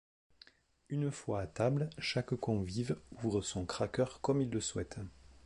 Une 0.89 1.11
fois 1.11 1.41
à 1.41 1.45
table, 1.45 1.87
chaque 1.99 2.33
convive 2.33 2.97
ouvre 3.23 3.43
son 3.43 3.67
cracker 3.67 4.15
comme 4.23 4.41
il 4.41 4.49
le 4.49 4.59
souhaite. 4.59 4.97